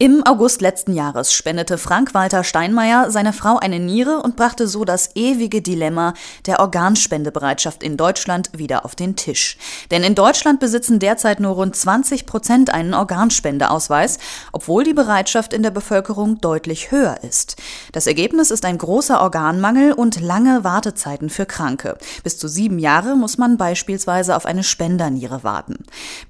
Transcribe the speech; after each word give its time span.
Im 0.00 0.24
August 0.24 0.60
letzten 0.60 0.92
Jahres 0.92 1.32
spendete 1.32 1.76
Frank-Walter 1.76 2.44
Steinmeier 2.44 3.10
seiner 3.10 3.32
Frau 3.32 3.56
eine 3.56 3.80
Niere 3.80 4.22
und 4.22 4.36
brachte 4.36 4.68
so 4.68 4.84
das 4.84 5.16
ewige 5.16 5.60
Dilemma 5.60 6.14
der 6.46 6.60
Organspendebereitschaft 6.60 7.82
in 7.82 7.96
Deutschland 7.96 8.50
wieder 8.56 8.84
auf 8.84 8.94
den 8.94 9.16
Tisch. 9.16 9.58
Denn 9.90 10.04
in 10.04 10.14
Deutschland 10.14 10.60
besitzen 10.60 11.00
derzeit 11.00 11.40
nur 11.40 11.54
rund 11.54 11.74
20 11.74 12.26
Prozent 12.26 12.72
einen 12.72 12.94
Organspendeausweis, 12.94 14.20
obwohl 14.52 14.84
die 14.84 14.94
Bereitschaft 14.94 15.52
in 15.52 15.64
der 15.64 15.72
Bevölkerung 15.72 16.40
deutlich 16.40 16.92
höher 16.92 17.18
ist. 17.24 17.56
Das 17.90 18.06
Ergebnis 18.06 18.52
ist 18.52 18.64
ein 18.64 18.78
großer 18.78 19.20
Organmangel 19.20 19.94
und 19.94 20.20
lange 20.20 20.62
Wartezeiten 20.62 21.28
für 21.28 21.44
Kranke. 21.44 21.98
Bis 22.22 22.38
zu 22.38 22.46
sieben 22.46 22.78
Jahre 22.78 23.16
muss 23.16 23.36
man 23.36 23.56
beispielsweise 23.56 24.36
auf 24.36 24.46
eine 24.46 24.62
Spenderniere 24.62 25.42
warten. 25.42 25.78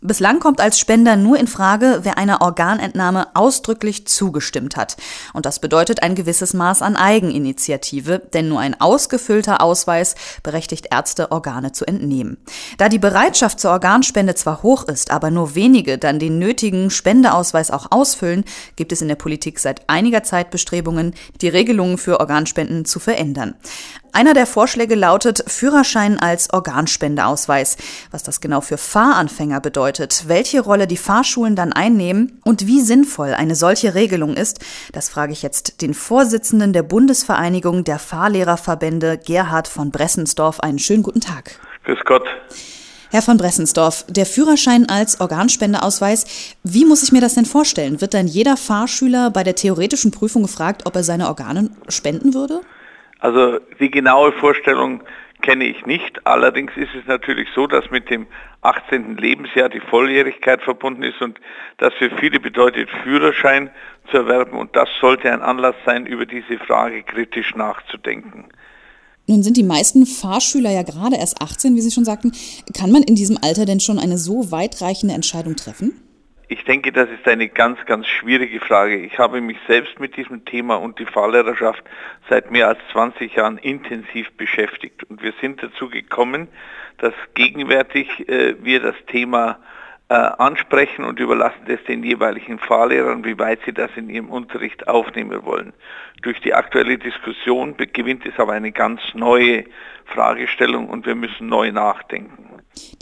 Bislang 0.01 0.41
kommt 0.41 0.63
als 0.63 0.79
Spender 0.79 1.17
nur 1.17 1.37
in 1.37 1.47
Frage, 1.47 2.01
wer 2.05 2.17
einer 2.17 2.41
Organentnahme 2.41 3.27
aus 3.35 3.58
ausdrücklich 3.59 4.07
zugestimmt 4.07 4.77
hat. 4.77 4.97
Und 5.33 5.45
das 5.45 5.59
bedeutet 5.59 6.03
ein 6.03 6.15
gewisses 6.15 6.55
Maß 6.55 6.81
an 6.83 6.95
Eigeninitiative, 6.95 8.23
denn 8.33 8.49
nur 8.49 8.61
ein 8.61 8.81
ausgefüllter 8.81 9.61
Ausweis 9.61 10.15
berechtigt 10.45 10.89
Ärzte, 10.93 11.33
Organe 11.33 11.73
zu 11.73 11.85
entnehmen. 11.85 12.37
Da 12.79 12.89
die 12.89 13.01
Bereitschaft 13.01 13.59
zur 13.59 13.73
Organspende 13.73 14.37
zwar 14.37 14.63
hoch 14.63 14.85
ist, 14.85 15.11
aber 15.11 15.31
nur 15.31 15.57
wenige 15.57 15.99
dann 15.99 16.21
den 16.21 16.39
nötigen 16.39 16.91
Spendeausweis 16.91 17.73
auch 17.73 17.89
ausfüllen, 17.91 18.45
gibt 18.77 18.93
es 18.93 19.03
in 19.03 19.09
der 19.09 19.17
Politik 19.17 19.59
seit 19.59 19.89
einiger 19.89 20.23
Zeit 20.23 20.51
Bestrebungen, 20.51 21.15
die 21.41 21.49
Regelungen 21.49 21.99
für 21.99 22.21
Organspenden 22.21 22.85
zu 22.85 23.01
verändern. 23.01 23.55
Einer 24.13 24.35
der 24.35 24.47
Vorschläge 24.47 24.95
lautet 24.95 25.45
Führerschein 25.47 26.19
als 26.19 26.53
Organspendeausweis. 26.53 27.77
Was 28.11 28.23
das 28.23 28.41
genau 28.41 28.61
für 28.61 28.79
Fahranfänger 28.79 29.61
bedeutet, 29.61 30.25
welche 30.29 30.61
Rolle 30.61 30.87
die 30.87 30.97
Fahrschulen 30.97 31.55
dann 31.55 31.73
einnehmen 31.73 32.41
und 32.45 32.67
wie 32.67 32.81
sinnvoll 32.81 33.35
eine 33.49 33.57
solche 33.57 33.95
Regelung 33.95 34.35
ist, 34.35 34.61
das 34.93 35.09
frage 35.09 35.33
ich 35.33 35.43
jetzt 35.43 35.81
den 35.81 35.95
Vorsitzenden 35.95 36.75
der 36.75 36.83
Bundesvereinigung 36.83 37.83
der 37.83 37.99
Fahrlehrerverbände, 37.99 39.17
Gerhard 39.17 39.69
von 39.69 39.91
Bressensdorf. 39.91 40.61
Einen 40.61 40.79
schönen 40.79 41.03
guten 41.03 41.21
Tag. 41.21 41.59
Grüß 41.85 42.01
Gott. 42.05 42.27
Herr 43.11 43.23
von 43.23 43.39
Bressensdorf, 43.39 44.05
der 44.07 44.27
Führerschein 44.27 44.87
als 44.87 45.19
Organspendeausweis, 45.19 46.27
wie 46.63 46.85
muss 46.85 47.03
ich 47.03 47.11
mir 47.11 47.23
das 47.23 47.37
denn 47.37 47.47
vorstellen? 47.47 48.03
Wird 48.03 48.13
dann 48.13 48.27
jeder 48.27 48.59
Fahrschüler 48.59 49.31
bei 49.31 49.45
der 49.45 49.55
theoretischen 49.55 50.11
Prüfung 50.11 50.43
gefragt, 50.43 50.83
ob 50.85 50.95
er 50.95 51.03
seine 51.03 51.29
Organe 51.29 51.71
spenden 51.89 52.35
würde? 52.35 52.61
Also 53.19 53.61
die 53.81 53.91
genaue 53.91 54.33
Vorstellung 54.33 55.03
kenne 55.49 55.65
ich 55.65 55.87
nicht. 55.87 56.27
Allerdings 56.27 56.73
ist 56.77 56.95
es 56.95 57.07
natürlich 57.07 57.49
so, 57.55 57.67
dass 57.67 57.91
mit 57.91 58.11
dem 58.11 58.27
18. 58.61 59.17
Lebensjahr 59.17 59.71
die 59.71 59.81
Volljährigkeit 59.81 60.61
verbunden 60.61 61.03
ist 61.03 61.23
und 61.23 61.41
das 61.79 61.95
für 61.95 62.11
viele 62.21 62.39
bedeutet, 62.39 62.91
Führerschein 63.03 63.71
zu 64.11 64.19
erwerben. 64.19 64.59
Und 64.59 64.77
das 64.77 64.91
sollte 65.01 65.33
ein 65.33 65.41
Anlass 65.41 65.75
sein, 65.87 66.05
über 66.05 66.27
diese 66.27 66.59
Frage 66.59 67.03
kritisch 67.03 67.55
nachzudenken. 67.55 68.51
Nun 69.27 69.43
sind 69.43 69.57
die 69.57 69.63
meisten 69.63 70.05
Fahrschüler 70.05 70.71
ja 70.71 70.83
gerade 70.83 71.17
erst 71.17 71.41
18, 71.41 71.75
wie 71.77 71.81
Sie 71.81 71.93
schon 71.93 72.05
sagten. 72.05 72.33
Kann 72.79 72.93
man 72.93 73.03
in 73.03 73.15
diesem 73.15 73.39
Alter 73.41 73.65
denn 73.65 73.81
schon 73.81 73.99
eine 73.99 74.19
so 74.19 74.51
weitreichende 74.53 75.15
Entscheidung 75.15 75.57
treffen? 75.57 76.08
Ich 76.51 76.65
denke, 76.65 76.93
das 76.93 77.11
ist 77.11 77.29
eine 77.29 77.49
ganz, 77.49 77.85
ganz 77.85 78.07
schwierige 78.07 78.61
Frage. 78.61 78.97
Ich 78.97 79.19
habe 79.19 79.43
mich 79.43 79.59
selbst 79.67 80.01
mit 80.01 80.17
diesem 80.17 80.47
Thema 80.47 80.77
und 80.77 80.99
die 80.99 81.05
Fahrlehrerschaft 81.05 81.85
seit 82.31 82.51
mehr 82.51 82.69
als 82.69 82.79
20 82.93 83.35
Jahren 83.35 83.59
intensiv 83.59 84.33
beschäftigt. 84.33 85.05
Und 85.05 85.23
wir 85.23 85.35
sind 85.43 85.63
dazu 85.63 85.91
gekommen, 85.91 86.49
dass 86.97 87.13
gegenwärtig 87.35 88.27
äh, 88.31 88.55
wir 88.65 88.81
das 88.81 88.95
Thema 89.09 89.59
äh, 90.11 90.15
ansprechen 90.15 91.05
und 91.05 91.21
überlassen 91.21 91.67
es 91.67 91.85
den 91.85 92.03
jeweiligen 92.03 92.59
Fahrlehrern, 92.59 93.25
wie 93.25 93.39
weit 93.39 93.61
sie 93.67 93.73
das 93.73 93.91
in 93.97 94.09
ihrem 94.09 94.31
Unterricht 94.31 94.89
aufnehmen 94.89 95.45
wollen. 95.45 95.75
Durch 96.23 96.41
die 96.41 96.55
aktuelle 96.55 96.97
Diskussion 96.97 97.77
gewinnt 97.77 98.25
es 98.25 98.39
aber 98.39 98.53
eine 98.53 98.73
ganz 98.73 99.01
neue 99.15 99.65
Fragestellung 100.07 100.89
und 100.89 101.05
wir 101.05 101.15
müssen 101.15 101.49
neu 101.49 101.73
nachdenken. 101.73 102.49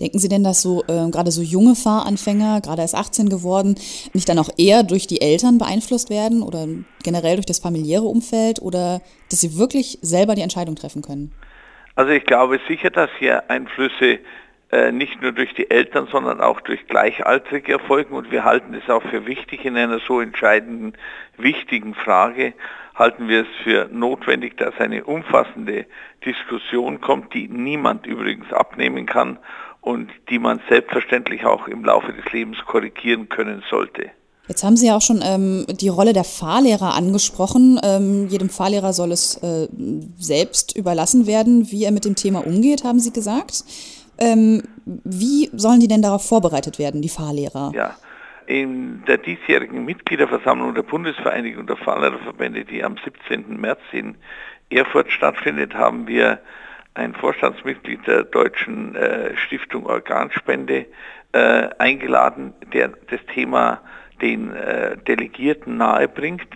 Denken 0.00 0.18
Sie 0.18 0.28
denn, 0.28 0.42
dass 0.42 0.62
so 0.62 0.82
äh, 0.88 1.10
gerade 1.10 1.30
so 1.30 1.42
junge 1.42 1.76
Fahranfänger, 1.76 2.60
gerade 2.60 2.82
erst 2.82 2.94
18 2.94 3.28
geworden, 3.28 3.76
nicht 4.12 4.28
dann 4.28 4.38
auch 4.38 4.50
eher 4.58 4.82
durch 4.82 5.06
die 5.06 5.20
Eltern 5.20 5.58
beeinflusst 5.58 6.10
werden 6.10 6.42
oder 6.42 6.66
generell 7.04 7.36
durch 7.36 7.46
das 7.46 7.60
familiäre 7.60 8.04
Umfeld 8.04 8.60
oder 8.60 9.00
dass 9.30 9.40
sie 9.40 9.58
wirklich 9.58 9.98
selber 10.02 10.34
die 10.34 10.42
Entscheidung 10.42 10.74
treffen 10.74 11.02
können? 11.02 11.32
Also 11.94 12.10
ich 12.10 12.24
glaube 12.24 12.60
sicher, 12.68 12.90
dass 12.90 13.10
hier 13.18 13.48
Einflüsse 13.50 14.18
nicht 14.92 15.22
nur 15.22 15.32
durch 15.32 15.54
die 15.54 15.70
Eltern, 15.70 16.08
sondern 16.10 16.40
auch 16.40 16.60
durch 16.60 16.86
Gleichaltrige 16.88 17.72
erfolgen 17.72 18.14
und 18.14 18.32
wir 18.32 18.44
halten 18.44 18.74
es 18.74 18.90
auch 18.90 19.02
für 19.02 19.24
wichtig 19.26 19.64
in 19.64 19.76
einer 19.76 20.00
so 20.00 20.20
entscheidenden, 20.20 20.94
wichtigen 21.36 21.94
Frage, 21.94 22.52
halten 22.96 23.28
wir 23.28 23.42
es 23.42 23.48
für 23.62 23.88
notwendig, 23.92 24.56
dass 24.56 24.76
eine 24.78 25.04
umfassende 25.04 25.86
Diskussion 26.24 27.00
kommt, 27.00 27.34
die 27.34 27.46
niemand 27.48 28.06
übrigens 28.06 28.52
abnehmen 28.52 29.06
kann 29.06 29.38
und 29.80 30.10
die 30.30 30.38
man 30.38 30.60
selbstverständlich 30.68 31.44
auch 31.44 31.68
im 31.68 31.84
Laufe 31.84 32.12
des 32.12 32.32
Lebens 32.32 32.58
korrigieren 32.66 33.28
können 33.28 33.62
sollte. 33.70 34.10
Jetzt 34.48 34.62
haben 34.62 34.76
Sie 34.76 34.86
ja 34.86 34.96
auch 34.96 35.02
schon 35.02 35.22
ähm, 35.24 35.66
die 35.68 35.88
Rolle 35.88 36.12
der 36.12 36.24
Fahrlehrer 36.24 36.94
angesprochen. 36.94 37.80
Ähm, 37.82 38.28
jedem 38.28 38.48
Fahrlehrer 38.48 38.92
soll 38.92 39.10
es 39.10 39.36
äh, 39.42 39.68
selbst 40.18 40.76
überlassen 40.76 41.26
werden, 41.26 41.70
wie 41.70 41.84
er 41.84 41.90
mit 41.90 42.04
dem 42.04 42.14
Thema 42.14 42.46
umgeht, 42.46 42.84
haben 42.84 43.00
Sie 43.00 43.12
gesagt. 43.12 43.64
Ähm, 44.18 44.62
wie 44.84 45.50
sollen 45.52 45.80
die 45.80 45.88
denn 45.88 46.02
darauf 46.02 46.26
vorbereitet 46.26 46.78
werden, 46.78 47.02
die 47.02 47.08
Fahrlehrer? 47.08 47.72
Ja, 47.74 47.96
in 48.46 49.04
der 49.06 49.18
diesjährigen 49.18 49.84
Mitgliederversammlung 49.84 50.74
der 50.74 50.82
Bundesvereinigung 50.82 51.66
der 51.66 51.76
Fahrlehrerverbände, 51.76 52.64
die 52.64 52.82
am 52.84 52.96
17. 53.04 53.60
März 53.60 53.80
in 53.92 54.16
Erfurt 54.70 55.10
stattfindet, 55.10 55.74
haben 55.74 56.06
wir 56.06 56.40
ein 56.94 57.14
Vorstandsmitglied 57.14 58.06
der 58.06 58.24
Deutschen 58.24 58.94
äh, 58.94 59.36
Stiftung 59.36 59.86
Organspende 59.86 60.86
äh, 61.32 61.68
eingeladen, 61.78 62.54
der 62.72 62.88
das 63.10 63.20
Thema 63.34 63.80
den 64.22 64.54
äh, 64.54 64.96
Delegierten 64.96 65.76
nahebringt, 65.76 66.48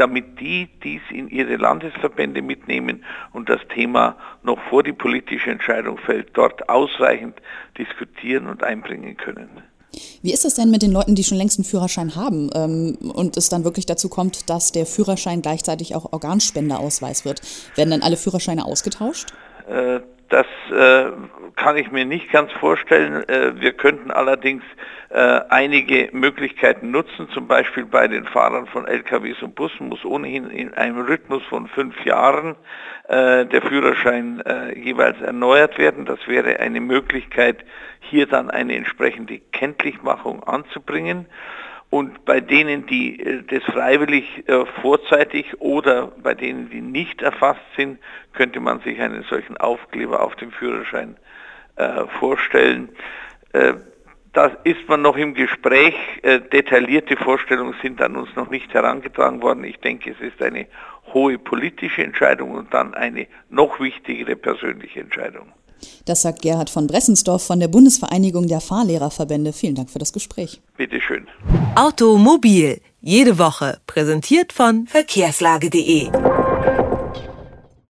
damit 0.00 0.40
die 0.40 0.68
dies 0.82 1.02
in 1.10 1.28
ihre 1.28 1.56
Landesverbände 1.56 2.40
mitnehmen 2.42 3.04
und 3.32 3.48
das 3.48 3.60
Thema 3.74 4.16
noch 4.42 4.58
vor 4.70 4.82
die 4.82 4.92
politische 4.92 5.50
Entscheidung 5.50 5.98
fällt, 5.98 6.30
dort 6.32 6.68
ausreichend 6.68 7.34
diskutieren 7.76 8.46
und 8.46 8.64
einbringen 8.64 9.16
können. 9.16 9.50
Wie 10.22 10.32
ist 10.32 10.44
es 10.44 10.54
denn 10.54 10.70
mit 10.70 10.82
den 10.82 10.92
Leuten, 10.92 11.14
die 11.14 11.24
schon 11.24 11.36
längst 11.36 11.58
einen 11.58 11.64
Führerschein 11.64 12.14
haben 12.16 12.48
ähm, 12.54 12.96
und 13.12 13.36
es 13.36 13.48
dann 13.48 13.64
wirklich 13.64 13.86
dazu 13.86 14.08
kommt, 14.08 14.48
dass 14.48 14.72
der 14.72 14.86
Führerschein 14.86 15.42
gleichzeitig 15.42 15.94
auch 15.94 16.12
Organspenderausweis 16.12 17.24
wird? 17.24 17.42
Werden 17.74 17.90
dann 17.90 18.02
alle 18.02 18.16
Führerscheine 18.16 18.64
ausgetauscht? 18.64 19.32
Äh, 19.68 20.00
das 20.30 20.46
äh, 20.70 21.10
kann 21.56 21.76
ich 21.76 21.90
mir 21.90 22.04
nicht 22.04 22.30
ganz 22.30 22.50
vorstellen. 22.52 23.28
Äh, 23.28 23.60
wir 23.60 23.72
könnten 23.72 24.10
allerdings 24.10 24.62
äh, 25.10 25.40
einige 25.48 26.08
Möglichkeiten 26.12 26.92
nutzen. 26.92 27.28
Zum 27.34 27.48
Beispiel 27.48 27.84
bei 27.84 28.06
den 28.06 28.24
Fahrern 28.24 28.66
von 28.66 28.86
LKWs 28.86 29.42
und 29.42 29.56
Bussen 29.56 29.88
muss 29.88 30.04
ohnehin 30.04 30.48
in 30.48 30.72
einem 30.72 31.00
Rhythmus 31.00 31.42
von 31.48 31.66
fünf 31.66 32.04
Jahren 32.04 32.54
äh, 33.08 33.44
der 33.44 33.60
Führerschein 33.62 34.40
äh, 34.46 34.78
jeweils 34.78 35.20
erneuert 35.20 35.78
werden. 35.78 36.06
Das 36.06 36.20
wäre 36.28 36.60
eine 36.60 36.80
Möglichkeit, 36.80 37.64
hier 38.00 38.26
dann 38.26 38.50
eine 38.50 38.76
entsprechende 38.76 39.40
Kenntlichmachung 39.52 40.44
anzubringen. 40.44 41.26
Und 41.90 42.24
bei 42.24 42.40
denen, 42.40 42.86
die 42.86 43.20
äh, 43.20 43.42
das 43.42 43.64
freiwillig 43.64 44.48
äh, 44.48 44.64
vorzeitig 44.80 45.60
oder 45.60 46.12
bei 46.22 46.34
denen, 46.34 46.70
die 46.70 46.80
nicht 46.80 47.20
erfasst 47.20 47.60
sind, 47.76 47.98
könnte 48.32 48.60
man 48.60 48.80
sich 48.80 49.00
einen 49.00 49.24
solchen 49.24 49.56
Aufkleber 49.56 50.22
auf 50.22 50.36
dem 50.36 50.52
Führerschein 50.52 51.16
äh, 51.76 52.06
vorstellen. 52.18 52.88
Da 54.32 54.46
ist 54.62 54.88
man 54.88 55.02
noch 55.02 55.16
im 55.16 55.34
Gespräch. 55.34 55.96
Detaillierte 56.22 57.16
Vorstellungen 57.16 57.74
sind 57.82 58.00
an 58.00 58.14
uns 58.14 58.28
noch 58.36 58.48
nicht 58.48 58.72
herangetragen 58.72 59.42
worden. 59.42 59.64
Ich 59.64 59.80
denke, 59.80 60.12
es 60.12 60.20
ist 60.20 60.40
eine 60.40 60.66
hohe 61.12 61.36
politische 61.36 62.04
Entscheidung 62.04 62.52
und 62.52 62.72
dann 62.72 62.94
eine 62.94 63.26
noch 63.48 63.80
wichtigere 63.80 64.36
persönliche 64.36 65.00
Entscheidung. 65.00 65.52
Das 66.04 66.22
sagt 66.22 66.42
Gerhard 66.42 66.70
von 66.70 66.86
Bressensdorf 66.86 67.42
von 67.42 67.60
der 67.60 67.68
Bundesvereinigung 67.68 68.48
der 68.48 68.60
Fahrlehrerverbände. 68.60 69.52
Vielen 69.52 69.74
Dank 69.74 69.90
für 69.90 69.98
das 69.98 70.12
Gespräch. 70.12 70.60
Bitte 70.76 71.00
schön. 71.00 71.26
Automobil, 71.76 72.80
jede 73.00 73.38
Woche, 73.38 73.78
präsentiert 73.86 74.52
von 74.52 74.86
verkehrslage.de. 74.86 76.10